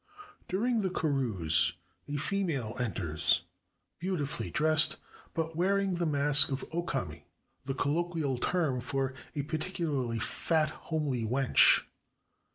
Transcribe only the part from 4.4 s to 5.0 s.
dressed,